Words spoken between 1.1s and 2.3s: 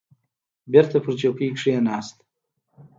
چوکۍ کښېناست.